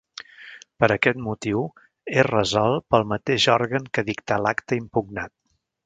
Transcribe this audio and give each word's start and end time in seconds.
Per 0.83 0.87
aquest 0.95 1.19
motiu, 1.25 1.61
és 2.21 2.27
resolt 2.29 2.87
pel 2.95 3.07
mateix 3.13 3.47
òrgan 3.59 3.89
que 3.99 4.09
dictà 4.11 4.43
l'acte 4.47 4.83
impugnat. 4.85 5.37